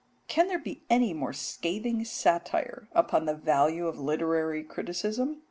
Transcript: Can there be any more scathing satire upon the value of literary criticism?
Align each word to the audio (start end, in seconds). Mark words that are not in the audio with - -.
Can 0.27 0.47
there 0.47 0.57
be 0.57 0.81
any 0.89 1.13
more 1.13 1.31
scathing 1.31 2.03
satire 2.05 2.87
upon 2.91 3.25
the 3.25 3.35
value 3.35 3.85
of 3.87 3.99
literary 3.99 4.63
criticism? 4.63 5.37